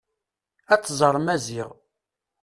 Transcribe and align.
Ad 0.73 0.81
tẓer 0.81 1.15
Maziɣ. 1.19 1.69